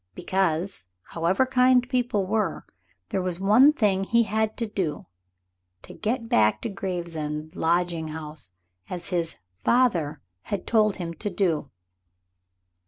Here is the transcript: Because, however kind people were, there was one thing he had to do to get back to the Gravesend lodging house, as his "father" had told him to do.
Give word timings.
Because, 0.15 0.85
however 1.03 1.45
kind 1.45 1.87
people 1.87 2.25
were, 2.25 2.65
there 3.09 3.21
was 3.21 3.39
one 3.39 3.71
thing 3.71 4.03
he 4.03 4.23
had 4.23 4.57
to 4.57 4.65
do 4.65 5.05
to 5.83 5.93
get 5.93 6.27
back 6.27 6.59
to 6.63 6.69
the 6.69 6.73
Gravesend 6.73 7.55
lodging 7.55 8.07
house, 8.07 8.49
as 8.89 9.09
his 9.09 9.35
"father" 9.59 10.19
had 10.49 10.65
told 10.65 10.95
him 10.95 11.13
to 11.13 11.29
do. 11.29 11.69